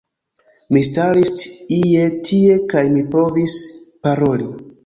[0.77, 1.43] Mi staris
[1.77, 3.55] ie tie kaj mi provis
[4.09, 4.53] paroli